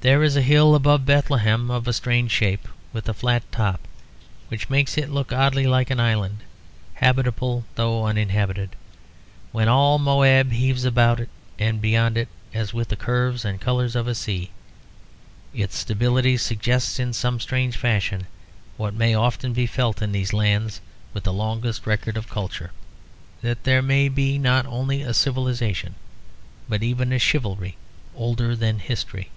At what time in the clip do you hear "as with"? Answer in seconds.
12.54-12.90